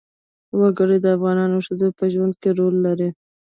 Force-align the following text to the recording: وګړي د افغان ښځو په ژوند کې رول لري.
وګړي 0.59 0.97
د 1.01 1.05
افغان 1.15 1.51
ښځو 1.65 1.87
په 1.97 2.05
ژوند 2.13 2.33
کې 2.41 2.49
رول 2.57 2.75
لري. 2.85 3.09